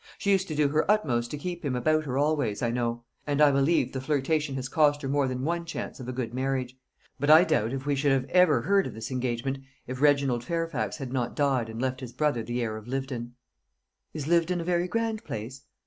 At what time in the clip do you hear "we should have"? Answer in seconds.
7.85-8.25